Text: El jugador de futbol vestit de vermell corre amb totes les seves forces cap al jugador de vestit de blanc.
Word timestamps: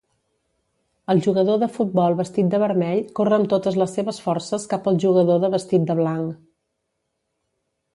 El 1.13 1.21
jugador 1.25 1.59
de 1.63 1.67
futbol 1.75 2.17
vestit 2.23 2.49
de 2.55 2.61
vermell 2.65 3.03
corre 3.21 3.39
amb 3.39 3.53
totes 3.53 3.79
les 3.83 3.95
seves 3.99 4.25
forces 4.27 4.69
cap 4.75 4.93
al 4.93 5.01
jugador 5.07 5.45
de 5.47 5.57
vestit 5.59 5.89
de 5.93 6.03
blanc. 6.05 6.39